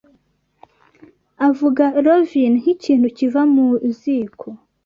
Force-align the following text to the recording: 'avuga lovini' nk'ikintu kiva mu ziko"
'avuga 1.45 1.83
lovini' 2.05 2.59
nk'ikintu 2.59 3.07
kiva 3.17 3.41
mu 3.53 3.67
ziko" 3.99 4.49